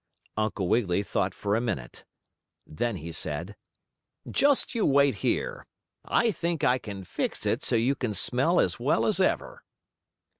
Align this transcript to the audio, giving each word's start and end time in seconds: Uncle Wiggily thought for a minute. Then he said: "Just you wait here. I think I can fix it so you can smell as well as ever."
Uncle 0.35 0.67
Wiggily 0.67 1.03
thought 1.03 1.31
for 1.35 1.55
a 1.55 1.61
minute. 1.61 2.05
Then 2.65 2.95
he 2.95 3.11
said: 3.11 3.55
"Just 4.27 4.73
you 4.73 4.83
wait 4.83 5.17
here. 5.21 5.67
I 6.03 6.31
think 6.31 6.63
I 6.63 6.79
can 6.79 7.03
fix 7.03 7.45
it 7.45 7.61
so 7.61 7.75
you 7.75 7.93
can 7.93 8.15
smell 8.15 8.59
as 8.59 8.79
well 8.79 9.05
as 9.05 9.19
ever." 9.19 9.61